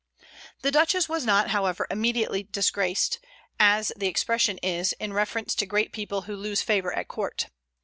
The 0.63 0.71
Duchess 0.71 1.07
was 1.07 1.25
not, 1.25 1.51
however, 1.51 1.85
immediately 1.91 2.41
"disgraced," 2.49 3.19
as 3.59 3.91
the 3.95 4.07
expression 4.07 4.57
is 4.63 4.93
in 4.93 5.13
reference 5.13 5.53
to 5.53 5.67
great 5.67 5.93
people 5.93 6.23
who 6.23 6.35
lose 6.35 6.63
favor 6.63 6.91
at 6.91 7.07
court. 7.07 7.51